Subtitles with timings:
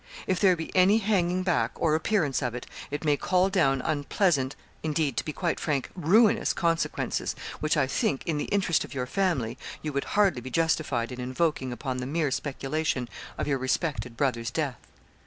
[0.25, 4.55] If there be any hanging back, or appearance of it, it may call down unpleasant
[4.81, 9.05] indeed, to be quite frank, ruinous consequences, which, I think, in the interest of your
[9.05, 14.17] family, you would hardly be justified in invoking upon the mere speculation of your respected
[14.17, 14.79] brother's death.'